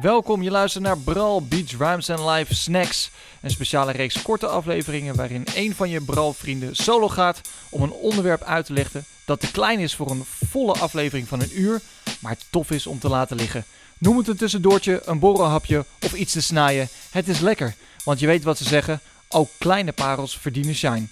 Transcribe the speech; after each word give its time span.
Welkom, 0.00 0.42
je 0.42 0.50
luistert 0.50 0.84
naar 0.84 0.98
Bral 0.98 1.46
Beach 1.46 1.70
Rhymes 1.70 2.10
and 2.10 2.30
Live 2.30 2.54
Snacks. 2.54 3.10
Een 3.40 3.50
speciale 3.50 3.92
reeks 3.92 4.22
korte 4.22 4.46
afleveringen 4.46 5.16
waarin 5.16 5.46
een 5.54 5.74
van 5.74 5.90
je 5.90 6.00
Bral-vrienden 6.00 6.76
solo 6.76 7.08
gaat 7.08 7.40
om 7.70 7.82
een 7.82 7.92
onderwerp 7.92 8.42
uit 8.42 8.66
te 8.66 8.72
leggen 8.72 9.04
dat 9.24 9.40
te 9.40 9.50
klein 9.50 9.78
is 9.78 9.94
voor 9.94 10.10
een 10.10 10.24
volle 10.24 10.72
aflevering 10.72 11.28
van 11.28 11.40
een 11.40 11.60
uur, 11.60 11.80
maar 12.20 12.36
tof 12.50 12.70
is 12.70 12.86
om 12.86 12.98
te 12.98 13.08
laten 13.08 13.36
liggen. 13.36 13.64
Noem 13.98 14.16
het 14.16 14.28
een 14.28 14.36
tussendoortje, 14.36 15.02
een 15.04 15.18
borrelhapje 15.18 15.84
of 16.00 16.12
iets 16.12 16.32
te 16.32 16.42
snijden. 16.42 16.88
Het 17.10 17.28
is 17.28 17.40
lekker, 17.40 17.74
want 18.04 18.20
je 18.20 18.26
weet 18.26 18.44
wat 18.44 18.58
ze 18.58 18.64
zeggen, 18.64 19.00
ook 19.28 19.48
kleine 19.58 19.92
parels 19.92 20.38
verdienen 20.38 20.74
shine. 20.74 21.06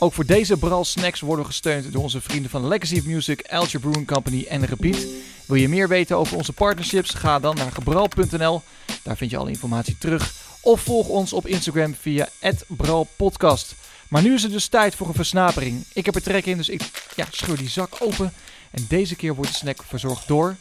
Ook 0.00 0.12
voor 0.12 0.26
deze 0.26 0.56
Bral 0.56 0.84
Snacks 0.84 1.20
worden 1.20 1.46
gesteund 1.46 1.92
door 1.92 2.02
onze 2.02 2.20
vrienden 2.20 2.50
van 2.50 2.68
Legacy 2.68 2.98
of 2.98 3.04
Music, 3.04 3.46
Alger 3.50 3.80
Brewing 3.80 4.06
Company 4.06 4.46
en 4.48 4.66
Repeat. 4.66 5.06
Wil 5.46 5.56
je 5.56 5.68
meer 5.68 5.88
weten 5.88 6.16
over 6.16 6.36
onze 6.36 6.52
partnerships? 6.52 7.10
Ga 7.10 7.38
dan 7.38 7.56
naar 7.56 7.72
gebral.nl. 7.72 8.62
Daar 9.02 9.16
vind 9.16 9.30
je 9.30 9.36
alle 9.36 9.50
informatie 9.50 9.98
terug. 9.98 10.34
Of 10.60 10.80
volg 10.80 11.08
ons 11.08 11.32
op 11.32 11.46
Instagram 11.46 11.94
via 11.94 12.28
@bralpodcast. 12.66 13.74
Maar 14.08 14.22
nu 14.22 14.34
is 14.34 14.42
het 14.42 14.52
dus 14.52 14.66
tijd 14.66 14.94
voor 14.94 15.08
een 15.08 15.14
versnapering. 15.14 15.84
Ik 15.92 16.04
heb 16.04 16.14
er 16.14 16.22
trek 16.22 16.46
in, 16.46 16.56
dus 16.56 16.68
ik 16.68 17.10
ja, 17.16 17.26
scheur 17.30 17.56
die 17.56 17.68
zak 17.68 17.96
open. 17.98 18.32
En 18.70 18.84
deze 18.88 19.16
keer 19.16 19.34
wordt 19.34 19.50
de 19.50 19.56
snack 19.56 19.82
verzorgd 19.82 20.28
door 20.28 20.56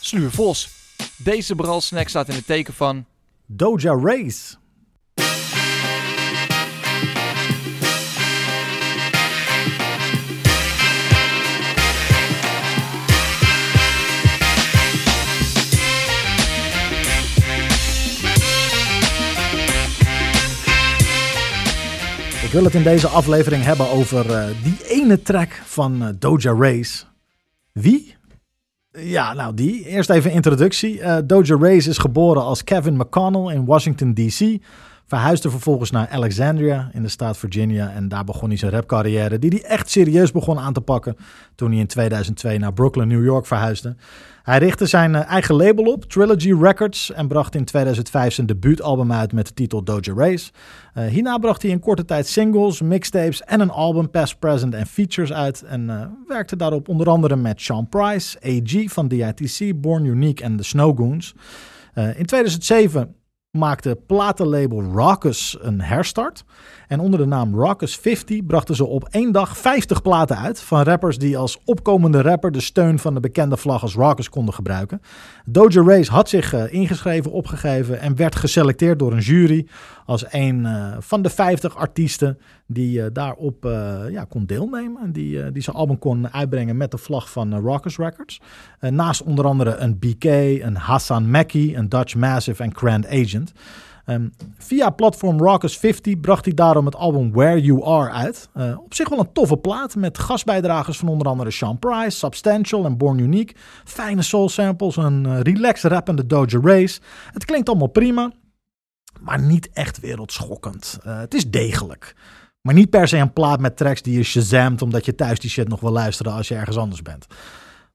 Sluur 0.00 0.30
Vos. 0.30 0.68
Deze 1.16 1.54
Bral 1.54 1.80
snack 1.80 2.08
staat 2.08 2.28
in 2.28 2.34
het 2.34 2.46
teken 2.46 2.74
van... 2.74 3.04
Doja 3.46 3.98
Race. 4.02 4.59
Wil 22.60 22.68
het 22.68 22.78
in 22.78 22.92
deze 22.92 23.08
aflevering 23.08 23.64
hebben 23.64 23.90
over 23.90 24.30
eh, 24.30 24.44
die 24.62 24.76
ene 24.88 25.22
track 25.22 25.62
van 25.64 26.02
eh, 26.02 26.08
Doja 26.18 26.54
Race. 26.54 27.04
Wie? 27.72 28.16
Ja, 28.92 29.32
nou 29.32 29.54
die. 29.54 29.84
Eerst 29.84 30.10
even 30.10 30.30
introductie. 30.30 31.00
Eh, 31.00 31.18
Doja 31.24 31.56
Race 31.56 31.88
is 31.88 31.98
geboren 31.98 32.42
als 32.42 32.64
Kevin 32.64 32.96
McConnell 32.96 33.54
in 33.54 33.64
Washington 33.64 34.14
D.C. 34.14 34.58
Verhuisde 35.10 35.50
vervolgens 35.50 35.90
naar 35.90 36.08
Alexandria 36.08 36.90
in 36.92 37.02
de 37.02 37.08
staat 37.08 37.38
Virginia. 37.38 37.90
En 37.92 38.08
daar 38.08 38.24
begon 38.24 38.48
hij 38.48 38.58
zijn 38.58 38.70
rapcarrière, 38.70 39.38
die 39.38 39.50
hij 39.50 39.62
echt 39.62 39.90
serieus 39.90 40.32
begon 40.32 40.58
aan 40.58 40.72
te 40.72 40.80
pakken 40.80 41.16
toen 41.54 41.70
hij 41.70 41.80
in 41.80 41.86
2002 41.86 42.58
naar 42.58 42.72
Brooklyn, 42.72 43.08
New 43.08 43.24
York 43.24 43.46
verhuisde. 43.46 43.96
Hij 44.42 44.58
richtte 44.58 44.86
zijn 44.86 45.14
eh, 45.14 45.26
eigen 45.26 45.54
label 45.54 45.84
op, 45.84 46.04
Trilogy 46.04 46.52
Records, 46.52 47.12
en 47.12 47.28
bracht 47.28 47.54
in 47.54 47.64
2005 47.64 48.34
zijn 48.34 48.46
debuutalbum 48.46 49.12
uit 49.12 49.32
met 49.32 49.46
de 49.46 49.54
titel 49.54 49.84
Doja 49.84 50.14
Race. 50.14 50.50
Uh, 50.94 51.04
hierna 51.04 51.38
bracht 51.38 51.62
hij 51.62 51.70
in 51.70 51.80
korte 51.80 52.04
tijd 52.04 52.26
singles, 52.26 52.80
mixtapes 52.80 53.42
en 53.42 53.60
een 53.60 53.70
album 53.70 54.10
Past, 54.10 54.38
Present 54.38 54.74
en 54.74 54.86
Features 54.86 55.32
uit. 55.32 55.62
En 55.62 55.88
uh, 55.88 56.02
werkte 56.26 56.56
daarop 56.56 56.88
onder 56.88 57.08
andere 57.08 57.36
met 57.36 57.60
Sean 57.60 57.88
Price, 57.88 58.38
AG 58.42 58.92
van 58.92 59.08
DITC, 59.08 59.80
Born 59.80 60.04
Unique 60.04 60.44
en 60.44 60.56
The 60.56 60.62
Snowgoons. 60.64 61.34
in 61.94 62.26
2007 62.26 63.14
maakte 63.50 63.98
platenlabel 64.06 64.82
Raucus 64.94 65.56
een 65.60 65.80
herstart. 65.80 66.44
En 66.88 67.00
onder 67.00 67.18
de 67.18 67.26
naam 67.26 67.60
Raucus 67.60 67.96
50 67.96 68.46
brachten 68.46 68.76
ze 68.76 68.86
op 68.86 69.08
één 69.10 69.32
dag 69.32 69.58
50 69.58 70.02
platen 70.02 70.38
uit 70.38 70.60
van 70.60 70.82
rappers 70.82 71.18
die 71.18 71.38
als 71.38 71.58
opkomende 71.64 72.22
rapper 72.22 72.52
de 72.52 72.60
steun 72.60 72.98
van 72.98 73.14
de 73.14 73.20
bekende 73.20 73.56
vlag 73.56 73.82
als 73.82 73.94
Raucus 73.94 74.28
konden 74.28 74.54
gebruiken. 74.54 75.00
Doja 75.44 75.82
Race 75.82 76.10
had 76.10 76.28
zich 76.28 76.54
uh, 76.54 76.72
ingeschreven, 76.72 77.32
opgegeven 77.32 78.00
en 78.00 78.16
werd 78.16 78.36
geselecteerd 78.36 78.98
door 78.98 79.12
een 79.12 79.18
jury 79.18 79.66
als 80.06 80.24
een 80.28 80.60
uh, 80.60 80.96
van 80.98 81.22
de 81.22 81.30
50 81.30 81.76
artiesten 81.76 82.38
die 82.72 82.98
uh, 82.98 83.06
daarop 83.12 83.64
ja, 84.10 84.24
kon 84.28 84.46
deelnemen. 84.46 85.02
En 85.02 85.12
die, 85.12 85.52
die 85.52 85.62
zijn 85.62 85.76
album 85.76 85.98
kon 85.98 86.32
uitbrengen 86.32 86.76
met 86.76 86.90
de 86.90 86.98
vlag 86.98 87.30
van 87.30 87.62
Raucus 87.62 87.96
Records. 87.96 88.40
naast 88.80 89.22
onder 89.22 89.44
andere 89.44 89.76
een 89.76 89.98
BK, 89.98 90.24
een 90.64 90.76
Hassan 90.76 91.30
Mackie, 91.30 91.76
een 91.76 91.88
Dutch 91.88 92.14
Massive 92.14 92.62
en 92.62 92.76
Grand 92.76 93.06
Agent. 93.06 93.52
Um, 94.10 94.32
via 94.58 94.90
platform 94.90 95.40
Raucus 95.40 95.78
50 95.78 96.20
bracht 96.20 96.44
hij 96.44 96.54
daarom 96.54 96.84
het 96.84 96.96
album 96.96 97.32
Where 97.32 97.60
You 97.60 97.84
Are 97.84 98.10
uit. 98.10 98.48
Op 98.84 98.94
zich 98.94 99.08
wel 99.08 99.18
een 99.18 99.32
toffe 99.32 99.56
plaat 99.56 99.96
met 99.96 100.18
gastbijdragers 100.18 100.98
van 100.98 101.08
onder 101.08 101.26
andere 101.26 101.50
Sean 101.50 101.78
Price, 101.78 102.18
Substantial 102.18 102.84
en 102.84 102.96
Born 102.96 103.18
Unique. 103.18 103.54
Fijne 103.84 104.22
soul 104.22 104.48
samples, 104.48 104.96
een 104.96 105.24
uh, 105.24 105.40
relaxed 105.40 105.92
rappende 105.92 106.26
Doja 106.26 106.60
Race. 106.62 107.00
Het 107.32 107.44
klinkt 107.44 107.68
allemaal 107.68 107.88
prima, 107.88 108.32
maar 109.20 109.40
niet 109.40 109.70
echt 109.72 110.00
wereldschokkend. 110.00 110.98
Het 111.02 111.34
is 111.34 111.50
degelijk. 111.50 112.14
Maar 112.60 112.74
niet 112.74 112.90
per 112.90 113.08
se 113.08 113.16
een 113.16 113.32
plaat 113.32 113.60
met 113.60 113.76
tracks 113.76 114.02
die 114.02 114.16
je 114.16 114.22
shazamt 114.22 114.82
omdat 114.82 115.04
je 115.04 115.14
thuis 115.14 115.38
die 115.38 115.50
shit 115.50 115.68
nog 115.68 115.80
wil 115.80 115.90
luisteren 115.90 116.32
als 116.32 116.48
je 116.48 116.54
ergens 116.54 116.76
anders 116.76 117.02
bent. 117.02 117.26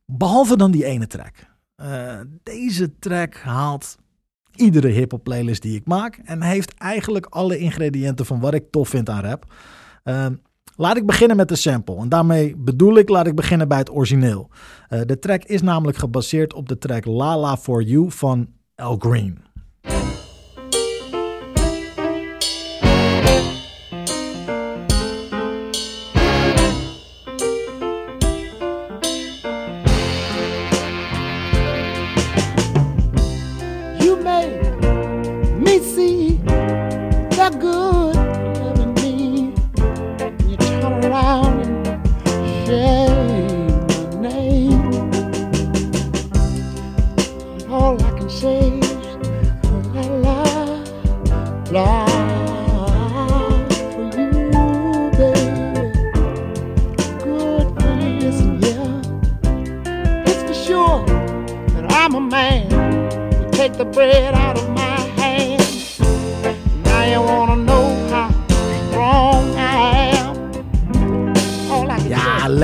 Behalve 0.06 0.58
dan 0.58 0.72
die 0.72 0.86
ene 0.86 1.08
track. 1.08 1.34
deze 2.44 3.00
track 3.00 3.36
haalt 3.36 3.98
iedere 4.56 4.88
hip-hop 4.88 5.24
playlist 5.24 5.62
die 5.62 5.76
ik 5.76 5.86
maak. 5.86 6.20
En 6.24 6.42
heeft 6.42 6.74
eigenlijk 6.74 7.26
alle 7.26 7.58
ingrediënten 7.58 8.26
van 8.26 8.40
wat 8.40 8.53
ik 8.53 8.72
tof 8.72 8.90
vind 8.90 9.09
aan 9.09 9.22
rap. 9.24 9.53
Uh, 10.03 10.26
laat 10.76 10.97
ik 10.97 11.06
beginnen 11.06 11.38
met 11.38 11.47
de 11.47 11.56
sample. 11.56 11.97
En 11.97 12.09
daarmee 12.09 12.56
bedoel 12.58 12.97
ik, 12.97 13.09
laat 13.09 13.28
ik 13.28 13.36
beginnen 13.36 13.68
bij 13.68 13.78
het 13.78 13.92
origineel. 13.92 14.50
Uh, 14.90 15.02
de 15.06 15.20
track 15.20 15.44
is 15.44 15.62
namelijk 15.62 15.97
gebaseerd 15.97 16.53
op 16.53 16.70
de 16.70 16.78
track 16.78 17.06
Lala 17.06 17.58
For 17.58 17.82
You 17.82 18.12
van 18.12 18.47
Al 18.76 18.97
Green. 18.97 19.38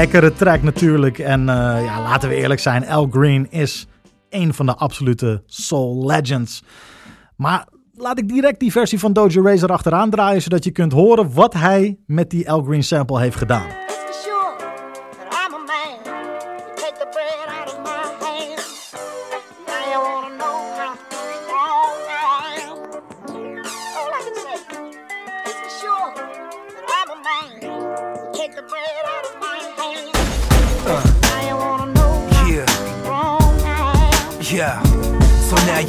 Lekkere 0.01 0.33
track 0.33 0.61
natuurlijk. 0.61 1.19
En 1.19 1.39
uh, 1.39 1.45
ja, 1.85 2.01
laten 2.01 2.29
we 2.29 2.35
eerlijk 2.35 2.59
zijn, 2.59 2.87
Al 2.87 3.07
Green 3.11 3.51
is 3.51 3.87
een 4.29 4.53
van 4.53 4.65
de 4.65 4.75
absolute 4.75 5.43
soul 5.45 6.05
legends. 6.05 6.63
Maar 7.35 7.67
laat 8.01 8.19
ik 8.19 8.27
direct 8.27 8.59
die 8.59 8.71
versie 8.71 8.99
van 8.99 9.13
Doja 9.13 9.41
Racer 9.41 9.69
achteraan 9.69 10.09
draaien, 10.09 10.41
zodat 10.41 10.63
je 10.63 10.71
kunt 10.71 10.91
horen 10.91 11.33
wat 11.33 11.53
hij 11.53 11.97
met 12.05 12.29
die 12.29 12.51
Al 12.51 12.63
Green 12.63 12.83
sample 12.83 13.19
heeft 13.19 13.37
gedaan. 13.37 13.81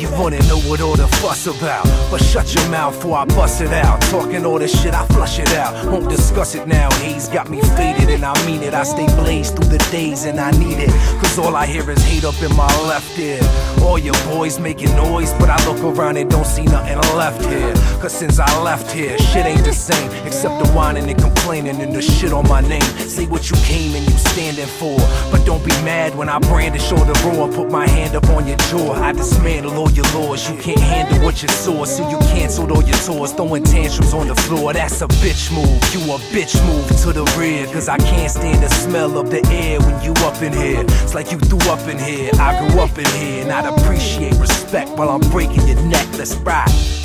You 0.03 0.11
wanna 0.13 0.39
know 0.49 0.59
what 0.69 0.81
all 0.81 0.97
the 0.97 1.07
fuss 1.21 1.47
about. 1.47 1.85
But 2.11 2.23
shut 2.23 2.55
your 2.55 2.69
mouth 2.69 2.95
before 2.95 3.19
I 3.19 3.25
bust 3.27 3.61
it 3.61 3.73
out. 3.73 4.01
Talking 4.03 4.45
all 4.45 4.59
this 4.59 4.83
shit, 4.83 4.95
I 4.95 5.07
flush 5.07 5.39
it 5.39 5.53
out. 5.55 5.87
Won't 5.87 6.09
discuss 6.09 6.55
it 6.55 6.67
now. 6.67 6.91
Haze 6.95 7.29
got 7.29 7.51
me 7.51 7.61
faded 7.77 8.09
and 8.11 8.25
I 8.25 8.35
mean 8.47 8.63
it. 8.63 8.75
I 8.75 8.83
stay 8.83 9.07
blazed 9.17 9.57
through 9.57 9.69
the 9.69 9.79
days 9.91 10.25
and 10.25 10.41
I 10.41 10.51
need 10.53 10.79
it. 10.79 10.91
Cause 11.21 11.39
all 11.39 11.55
I 11.57 11.67
hear 11.67 11.89
is 11.91 12.03
hate 12.03 12.25
up 12.25 12.41
in 12.43 12.55
my 12.57 12.73
left 12.83 13.19
ear. 13.19 13.41
All 13.83 13.99
your 13.99 14.17
boys 14.25 14.59
making 14.59 14.95
noise, 14.97 15.33
but 15.35 15.51
I 15.51 15.59
look 15.67 15.83
around 15.83 16.17
and 16.17 16.31
don't 16.31 16.47
see 16.47 16.65
nothing 16.65 16.99
left 17.17 17.45
here. 17.45 17.75
Cause 18.01 18.13
since 18.13 18.39
I 18.39 18.63
left 18.63 18.91
here, 18.91 19.19
shit 19.19 19.47
ain't 19.47 19.65
the 19.65 19.73
same. 19.73 20.11
Except 20.27 20.65
the 20.65 20.71
whining 20.73 21.09
and 21.09 21.21
complaining 21.21 21.42
complaining 21.43 21.81
and 21.81 21.93
the 21.93 22.01
shit 22.01 22.33
on 22.33 22.47
my 22.49 22.61
name. 22.61 22.81
Say 23.17 23.27
what 23.27 23.51
you 23.51 23.57
came 23.65 23.95
and 23.97 24.05
you 24.09 24.17
standing 24.17 24.67
for. 24.67 24.97
But 25.31 25.45
don't 25.45 25.65
be 25.65 25.73
mad 25.83 26.15
when 26.15 26.29
I 26.29 26.39
brandish 26.39 26.93
or 26.93 27.05
the 27.05 27.19
roar. 27.25 27.49
Put 27.49 27.69
my 27.69 27.89
hand 27.89 28.15
up 28.15 28.29
on 28.31 28.47
your 28.47 28.57
jaw. 28.71 28.93
I 28.93 29.13
dismantle 29.13 29.73
all 29.73 29.91
your 29.91 30.07
laws. 30.15 30.49
You 30.49 30.57
can't 30.57 30.79
handle 30.79 31.25
what 31.25 31.43
you 31.43 31.49
saw, 31.49 31.85
so 31.85 32.09
you 32.09 32.19
canceled 32.35 32.71
all 32.71 32.83
your 32.83 32.99
tours. 32.99 33.33
Throwing 33.33 33.65
tantrums 33.65 34.15
on 34.15 34.29
the 34.29 34.37
floor. 34.37 34.73
That's 34.73 35.03
a 35.03 35.09
bitch 35.09 35.53
move. 35.53 35.83
You 35.93 36.01
a 36.15 36.19
bitch 36.31 36.55
move 36.67 36.87
to 37.03 37.13
the 37.13 37.25
rear. 37.37 37.67
Cause 37.67 37.89
I 37.89 37.99
can't 37.99 38.31
stand 38.31 38.63
the 38.63 38.69
smell 38.69 39.19
of 39.19 39.31
the 39.31 39.45
air 39.49 39.81
when 39.81 40.01
you 40.05 40.13
up 40.25 40.41
in 40.43 40.53
here. 40.53 40.85
It's 41.03 41.15
like 41.15 41.33
you 41.33 41.39
threw 41.39 41.71
up 41.71 41.89
in 41.89 41.99
here. 41.99 42.31
I 42.39 42.51
grew 42.61 42.81
up 42.81 42.97
in 42.97 43.07
here. 43.21 43.43
And 43.43 43.51
I'd 43.51 43.67
appreciate 43.67 44.35
respect 44.37 44.91
while 44.91 45.11
I'm 45.11 45.29
breaking 45.33 45.67
your 45.67 45.83
neck. 45.83 46.07
Let's 46.17 46.37
ride. 46.37 47.02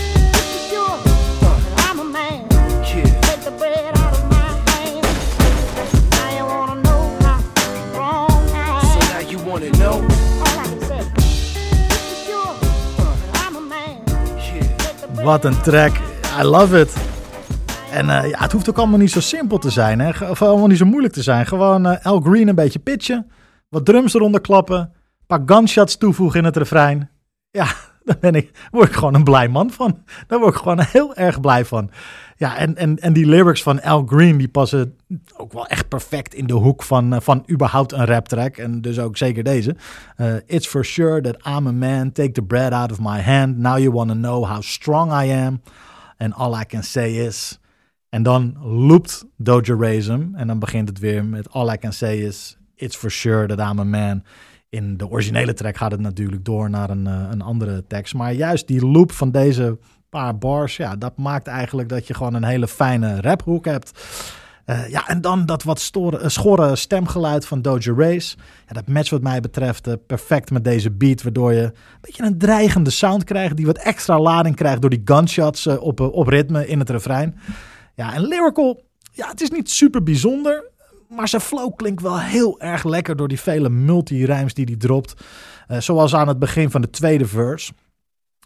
Wat 15.27 15.45
een 15.45 15.61
track. 15.61 15.91
I 16.39 16.43
love 16.43 16.79
it. 16.79 16.95
En 17.91 18.09
eh, 18.09 18.29
ja, 18.29 18.39
het 18.39 18.51
hoeft 18.51 18.69
ook 18.69 18.77
allemaal 18.77 18.99
niet 18.99 19.11
zo 19.11 19.19
simpel 19.19 19.57
te 19.57 19.69
zijn. 19.69 19.99
Hè? 19.99 20.29
Of 20.29 20.41
allemaal 20.41 20.67
niet 20.67 20.77
zo 20.77 20.85
moeilijk 20.85 21.13
te 21.13 21.23
zijn. 21.23 21.45
Gewoon 21.45 21.85
eh, 21.85 22.05
Al 22.05 22.21
Green 22.21 22.47
een 22.47 22.55
beetje 22.55 22.79
pitchen. 22.79 23.31
Wat 23.69 23.85
drums 23.85 24.13
eronder 24.13 24.41
klappen. 24.41 24.77
Een 24.77 25.25
paar 25.27 25.41
gunshots 25.45 25.97
toevoegen 25.97 26.39
in 26.39 26.45
het 26.45 26.57
refrein. 26.57 27.09
Ja, 27.51 27.65
daar 28.05 28.17
ben 28.19 28.35
ik, 28.35 28.67
word 28.71 28.87
ik 28.87 28.95
gewoon 28.95 29.13
een 29.13 29.23
blij 29.23 29.47
man 29.47 29.71
van. 29.71 30.03
Daar 30.27 30.39
word 30.39 30.53
ik 30.53 30.59
gewoon 30.59 30.79
heel 30.79 31.15
erg 31.15 31.39
blij 31.39 31.65
van. 31.65 31.91
Ja, 32.39 32.57
en, 32.57 32.75
en, 32.75 32.99
en 32.99 33.13
die 33.13 33.25
lyrics 33.25 33.63
van 33.63 33.81
Al 33.81 34.05
Green, 34.05 34.37
die 34.37 34.47
passen 34.47 34.95
ook 35.37 35.53
wel 35.53 35.67
echt 35.67 35.87
perfect 35.87 36.33
in 36.33 36.47
de 36.47 36.53
hoek 36.53 36.83
van, 36.83 37.13
eh, 37.13 37.19
van 37.19 37.43
überhaupt 37.51 37.91
een 37.91 38.05
rap 38.05 38.27
track. 38.27 38.57
En 38.57 38.81
dus 38.81 38.99
ook 38.99 39.17
zeker 39.17 39.43
deze. 39.43 39.75
Uh, 40.17 40.35
It's 40.45 40.67
for 40.67 40.85
sure 40.85 41.21
that 41.21 41.35
I'm 41.35 41.67
a 41.67 41.71
man. 41.71 42.11
Take 42.11 42.31
the 42.31 42.41
bread 42.41 42.71
out 42.71 42.91
of 42.91 42.99
my 42.99 43.19
hand. 43.19 43.57
Now 43.57 43.77
you 43.77 43.91
wanna 43.91 44.13
know 44.13 44.45
how 44.45 44.61
strong 44.61 45.11
I 45.23 45.31
am. 45.31 45.61
And 46.17 46.33
all 46.33 46.59
I 46.61 46.65
can 46.65 46.83
say 46.83 47.25
is... 47.25 47.59
En 48.09 48.23
dan 48.23 48.57
loopt 48.61 49.25
Doja 49.37 49.75
Race 49.75 50.11
hem. 50.11 50.31
En 50.35 50.47
dan 50.47 50.59
begint 50.59 50.89
het 50.89 50.99
weer 50.99 51.25
met 51.25 51.51
All 51.51 51.73
I 51.73 51.77
can 51.77 51.93
say 51.93 52.17
is... 52.17 52.57
It's 52.75 52.95
for 52.95 53.11
sure 53.11 53.47
that 53.47 53.71
I'm 53.71 53.79
a 53.79 53.83
man. 53.83 54.23
In 54.69 54.97
de 54.97 55.09
originele 55.09 55.53
track 55.53 55.77
gaat 55.77 55.91
het 55.91 55.99
natuurlijk 55.99 56.45
door 56.45 56.69
naar 56.69 56.89
een, 56.89 57.07
eh, 57.07 57.27
een 57.31 57.41
andere 57.41 57.83
tekst. 57.87 58.13
Maar 58.13 58.33
juist 58.33 58.67
die 58.67 58.85
loop 58.85 59.11
van 59.11 59.31
deze 59.31 59.77
paar 60.17 60.37
bars... 60.37 60.77
Ja, 60.77 60.95
dat 60.95 61.17
maakt 61.17 61.47
eigenlijk 61.47 61.89
dat 61.89 62.07
je 62.07 62.13
gewoon 62.13 62.33
een 62.33 62.43
hele 62.43 62.67
fijne 62.67 63.21
raphoek 63.21 63.65
hebt. 63.65 63.91
Eh, 64.65 64.89
ja, 64.89 65.07
en 65.07 65.21
dan 65.21 65.45
dat 65.45 65.63
wat 65.63 65.79
storen, 65.79 66.21
eh, 66.21 66.29
schorre 66.29 66.75
stemgeluid 66.75 67.45
van 67.45 67.61
Doja 67.61 67.93
Race. 67.97 68.37
Ja, 68.67 68.73
dat 68.73 68.87
matcht 68.87 69.09
wat 69.09 69.21
mij 69.21 69.39
betreft 69.39 69.87
eh, 69.87 69.93
perfect 70.07 70.51
met 70.51 70.63
deze 70.63 70.91
beat. 70.91 71.23
Waardoor 71.23 71.53
je 71.53 71.63
een 71.63 71.73
beetje 72.01 72.23
een 72.23 72.37
dreigende 72.37 72.89
sound 72.89 73.23
krijgt. 73.23 73.55
Die 73.55 73.65
wat 73.65 73.77
extra 73.77 74.19
lading 74.19 74.55
krijgt 74.55 74.81
door 74.81 74.89
die 74.89 75.01
gunshots 75.05 75.67
op, 75.67 75.99
op 75.99 76.27
ritme 76.27 76.67
in 76.67 76.79
het 76.79 76.89
refrein. 76.89 77.39
Ja, 77.95 78.13
en 78.13 78.21
Lyrical, 78.21 78.83
ja, 79.11 79.27
het 79.27 79.41
is 79.41 79.49
niet 79.49 79.69
super 79.69 80.03
bijzonder. 80.03 80.71
Maar 81.09 81.27
zijn 81.27 81.41
flow 81.41 81.75
klinkt 81.75 82.01
wel 82.01 82.19
heel 82.19 82.59
erg 82.59 82.83
lekker 82.83 83.15
door 83.15 83.27
die 83.27 83.39
vele 83.39 83.69
multi-rijms 83.69 84.53
die 84.53 84.65
hij 84.65 84.75
dropt. 84.75 85.13
Zoals 85.67 86.15
aan 86.15 86.27
het 86.27 86.39
begin 86.39 86.71
van 86.71 86.81
de 86.81 86.89
tweede 86.89 87.25
verse. 87.25 87.73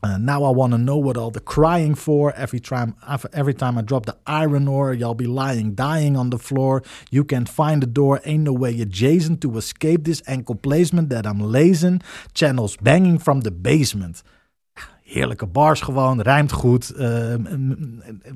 Uh, 0.04 0.18
now 0.18 0.44
I 0.44 0.50
wanna 0.50 0.78
know 0.78 0.98
what 0.98 1.16
all 1.18 1.32
the 1.32 1.40
crying 1.40 1.96
for. 1.96 2.34
Every 2.34 2.60
time, 2.60 2.96
every 3.34 3.54
time 3.54 3.78
I 3.78 3.82
drop 3.82 4.06
the 4.06 4.18
iron 4.26 4.68
ore, 4.68 4.94
y'all 4.94 5.14
be 5.14 5.28
lying, 5.28 5.76
dying 5.76 6.18
on 6.18 6.30
the 6.30 6.40
floor. 6.40 6.82
You 7.12 7.24
can't 7.24 7.48
find 7.48 7.82
the 7.82 7.88
door, 7.88 8.20
ain't 8.26 8.44
no 8.44 8.54
way 8.54 8.82
adjacent 8.82 9.42
to 9.42 9.58
escape 9.58 10.04
this 10.04 10.22
ankle 10.26 10.56
placement 10.56 11.10
that 11.10 11.26
I'm 11.26 11.40
lazing. 11.40 12.02
Channels 12.34 12.78
banging 12.78 13.20
from 13.20 13.42
the 13.42 13.52
basement. 13.52 14.24
Heerlijke 15.04 15.46
bars 15.46 15.82
gewoon, 15.82 16.22
rijmt 16.22 16.52
goed, 16.52 16.94
uh, 16.98 17.36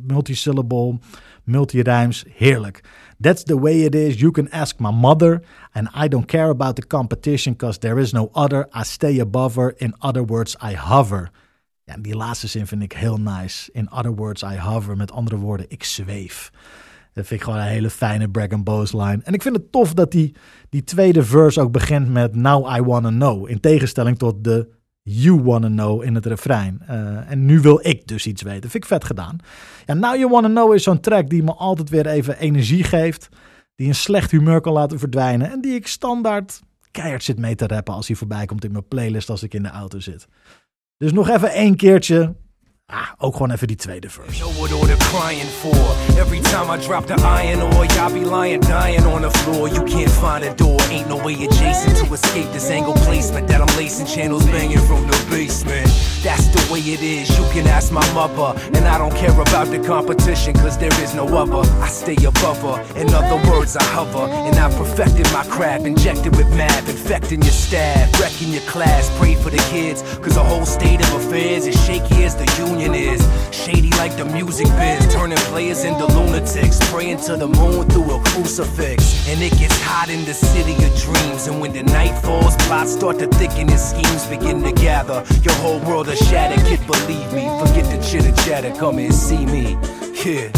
multisyllable, 0.07 0.99
multi-rijms, 1.43 2.25
heerlijk. 2.35 2.83
That's 3.19 3.43
the 3.43 3.59
way 3.59 3.83
it 3.83 3.95
is, 3.95 4.19
you 4.19 4.31
can 4.31 4.51
ask 4.51 4.79
my 4.79 4.91
mother. 4.91 5.41
And 5.71 5.87
I 5.95 6.07
don't 6.07 6.27
care 6.27 6.49
about 6.49 6.75
the 6.75 6.87
competition, 6.87 7.55
cause 7.55 7.79
there 7.79 8.01
is 8.01 8.11
no 8.11 8.29
other. 8.33 8.67
I 8.73 8.83
stay 8.83 9.19
above 9.19 9.55
her, 9.55 9.73
in 9.77 9.93
other 9.99 10.23
words, 10.23 10.55
I 10.61 10.73
hover. 10.73 11.29
Ja, 11.85 11.95
die 11.99 12.15
laatste 12.15 12.47
zin 12.47 12.67
vind 12.67 12.81
ik 12.81 12.93
heel 12.93 13.17
nice. 13.17 13.69
In 13.71 13.91
other 13.91 14.15
words, 14.15 14.41
I 14.41 14.57
hover. 14.57 14.97
Met 14.97 15.11
andere 15.11 15.37
woorden, 15.37 15.65
ik 15.69 15.83
zweef. 15.83 16.51
Dat 17.13 17.27
vind 17.27 17.39
ik 17.39 17.45
gewoon 17.45 17.59
een 17.59 17.67
hele 17.67 17.89
fijne 17.89 18.29
brag 18.29 18.49
and 18.49 18.63
boast 18.63 18.93
line. 18.93 19.19
En 19.23 19.33
ik 19.33 19.41
vind 19.41 19.55
het 19.55 19.71
tof 19.71 19.93
dat 19.93 20.11
die, 20.11 20.35
die 20.69 20.83
tweede 20.83 21.23
verse 21.23 21.61
ook 21.61 21.71
begint 21.71 22.09
met 22.09 22.35
Now 22.35 22.77
I 22.77 22.81
Wanna 22.81 23.09
Know. 23.09 23.49
In 23.49 23.59
tegenstelling 23.59 24.17
tot 24.17 24.43
de 24.43 24.69
You 25.01 25.41
Wanna 25.43 25.67
Know 25.67 26.03
in 26.03 26.15
het 26.15 26.25
refrein. 26.25 26.81
Uh, 26.89 27.31
en 27.31 27.45
nu 27.45 27.59
wil 27.59 27.79
ik 27.81 28.07
dus 28.07 28.27
iets 28.27 28.41
weten. 28.41 28.69
Vind 28.69 28.83
ik 28.83 28.89
vet 28.89 29.03
gedaan. 29.03 29.37
Ja, 29.85 29.93
Now 29.93 30.15
You 30.15 30.29
Wanna 30.29 30.47
Know 30.47 30.73
is 30.73 30.83
zo'n 30.83 30.99
track 30.99 31.29
die 31.29 31.43
me 31.43 31.53
altijd 31.53 31.89
weer 31.89 32.07
even 32.07 32.37
energie 32.37 32.83
geeft. 32.83 33.29
Die 33.75 33.87
een 33.87 33.95
slecht 33.95 34.31
humeur 34.31 34.61
kan 34.61 34.73
laten 34.73 34.99
verdwijnen. 34.99 35.51
En 35.51 35.61
die 35.61 35.75
ik 35.75 35.87
standaard 35.87 36.61
keihard 36.91 37.23
zit 37.23 37.39
mee 37.39 37.55
te 37.55 37.67
rappen 37.67 37.93
als 37.93 38.07
hij 38.07 38.15
voorbij 38.15 38.45
komt 38.45 38.63
in 38.63 38.71
mijn 38.71 38.87
playlist 38.87 39.29
als 39.29 39.43
ik 39.43 39.53
in 39.53 39.63
de 39.63 39.69
auto 39.69 39.99
zit. 39.99 40.27
Dus 40.97 41.11
nog 41.11 41.29
even 41.29 41.51
één 41.51 41.75
keertje. 41.75 42.35
Ah, 42.87 43.11
ook 43.17 43.33
gewoon 43.33 43.51
even 43.51 43.67
die 43.67 43.75
tweede 43.75 44.09
verse. 44.09 44.37
Know 44.37 44.51
what 44.59 44.71
all 44.71 44.85
the 44.85 44.97
crying 44.97 45.49
for? 45.61 45.95
Every 46.19 46.39
time 46.39 46.69
I 46.69 46.77
drop 46.77 47.07
the 47.07 47.15
iron 47.41 47.61
ore, 47.61 47.85
y'all 47.85 48.13
be 48.13 48.19
lying, 48.19 48.61
dying 48.61 49.05
on 49.05 49.21
the 49.21 49.31
floor. 49.31 49.67
You 49.67 49.83
can't 49.83 50.11
find 50.11 50.43
a 50.43 50.53
door, 50.53 50.79
ain't 50.91 51.07
no 51.07 51.17
way 51.17 51.33
adjacent 51.33 51.97
to 51.97 52.13
escape 52.13 52.51
this 52.51 52.69
angle 52.69 52.93
placement 52.93 53.47
that 53.47 53.59
I'm 53.59 53.75
lacing 53.77 54.05
channels 54.05 54.45
banging 54.45 54.85
from 54.85 55.07
the 55.07 55.17
basement. 55.31 55.89
That's 56.21 56.47
the 56.53 56.61
way 56.71 56.79
it 56.79 57.01
is. 57.01 57.27
You 57.37 57.45
can 57.53 57.65
ask 57.67 57.91
my 57.91 58.05
mother, 58.13 58.53
and 58.75 58.85
I 58.85 58.97
don't 58.99 59.15
care 59.15 59.33
about 59.33 59.67
the 59.71 59.79
competition, 59.79 60.53
cause 60.53 60.77
there 60.77 60.93
is 61.01 61.15
no 61.15 61.25
other. 61.25 61.63
I 61.81 61.87
stay 61.87 62.17
above 62.23 62.61
her. 62.61 62.77
In 63.01 63.11
other 63.13 63.39
words, 63.49 63.75
I 63.75 63.83
hover, 63.83 64.27
and 64.47 64.55
I 64.57 64.69
perfected 64.77 65.25
my 65.33 65.43
craft, 65.45 65.85
injected 65.85 66.35
with 66.35 66.49
math, 66.55 66.87
infecting 66.87 67.41
your 67.41 67.53
staff, 67.53 68.13
wrecking 68.19 68.53
your 68.53 68.65
class. 68.69 69.09
Pray 69.17 69.33
for 69.33 69.49
the 69.49 69.63
kids, 69.73 70.03
cause 70.21 70.35
the 70.35 70.43
whole 70.43 70.65
state 70.65 71.01
of 71.01 71.13
affairs 71.15 71.65
is 71.65 71.75
shaky 71.85 72.23
as 72.23 72.35
the 72.35 72.45
union 72.57 72.74
is. 72.81 73.21
Shady 73.51 73.89
like 73.91 74.15
the 74.17 74.25
music 74.25 74.67
biz, 74.67 75.13
turning 75.13 75.37
players 75.51 75.83
into 75.83 76.05
lunatics. 76.05 76.79
Praying 76.91 77.19
to 77.21 77.35
the 77.37 77.47
moon 77.47 77.87
through 77.89 78.15
a 78.15 78.19
crucifix. 78.23 79.27
And 79.27 79.41
it 79.41 79.57
gets 79.57 79.79
hot 79.81 80.09
in 80.09 80.25
the 80.25 80.33
city 80.33 80.73
of 80.85 80.91
dreams. 80.99 81.47
And 81.47 81.59
when 81.61 81.73
the 81.73 81.83
night 81.83 82.15
falls, 82.23 82.55
plots 82.67 82.93
start 82.93 83.19
to 83.19 83.27
thicken 83.27 83.69
and 83.69 83.79
schemes 83.79 84.25
begin 84.27 84.63
to 84.63 84.71
gather. 84.71 85.23
Your 85.41 85.55
whole 85.55 85.79
world 85.79 86.07
is 86.09 86.19
shattered, 86.19 86.65
kid, 86.65 86.85
believe 86.87 87.31
me. 87.33 87.47
Forget 87.59 87.85
the 87.91 87.99
chitter 88.07 88.33
chatter, 88.43 88.71
come 88.79 88.99
and 88.99 89.13
see 89.13 89.45
me. 89.45 89.77
Yeah, 90.25 90.49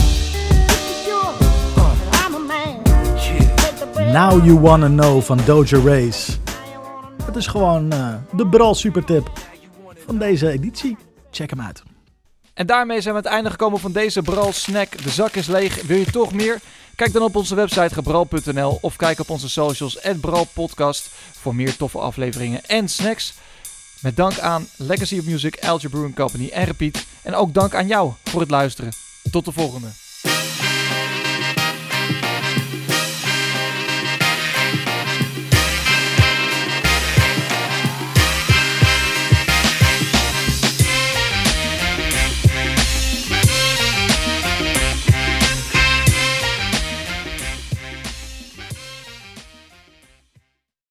I'm 2.23 2.35
a 2.35 2.39
man. 2.39 2.85
yeah. 2.85 3.55
Take 3.57 3.79
the 3.79 3.85
bread 3.93 4.13
Now 4.13 4.37
You 4.37 4.55
Wanna 4.55 4.87
Know 4.87 5.21
van 5.21 5.39
Doja 5.45 5.77
Race. 5.83 6.37
Het 7.23 7.35
is 7.35 7.47
gewoon 7.47 7.93
uh, 7.93 8.15
de 8.35 8.47
Bral 8.47 8.75
supertip 8.75 9.31
van 10.05 10.17
deze 10.17 10.49
editie. 10.49 10.97
Check 11.31 11.49
hem 11.49 11.61
uit. 11.61 11.83
En 12.57 12.65
daarmee 12.65 13.01
zijn 13.01 13.13
we 13.13 13.19
aan 13.19 13.25
het 13.25 13.33
einde 13.33 13.49
gekomen 13.49 13.79
van 13.79 13.91
deze 13.91 14.21
Bral 14.21 14.53
Snack. 14.53 15.03
De 15.03 15.09
zak 15.09 15.35
is 15.35 15.47
leeg. 15.47 15.81
Wil 15.81 15.97
je 15.97 16.11
toch 16.11 16.33
meer? 16.33 16.59
Kijk 16.95 17.13
dan 17.13 17.21
op 17.21 17.35
onze 17.35 17.55
website 17.55 17.93
gebral.nl 17.93 18.77
of 18.81 18.95
kijk 18.95 19.19
op 19.19 19.29
onze 19.29 19.49
socials 19.49 19.97
@bralpodcast 20.21 21.09
voor 21.39 21.55
meer 21.55 21.75
toffe 21.75 21.97
afleveringen 21.97 22.65
en 22.65 22.89
snacks. 22.89 23.33
Met 24.01 24.15
dank 24.15 24.39
aan 24.39 24.67
Legacy 24.75 25.19
of 25.19 25.25
Music, 25.25 25.59
Algebra 25.65 25.89
Brewing 25.89 26.15
Company 26.15 26.49
en 26.49 26.65
Repeat. 26.65 27.05
En 27.21 27.35
ook 27.35 27.53
dank 27.53 27.75
aan 27.75 27.87
jou 27.87 28.11
voor 28.23 28.41
het 28.41 28.49
luisteren. 28.49 28.91
Tot 29.31 29.45
de 29.45 29.51
volgende. 29.51 30.06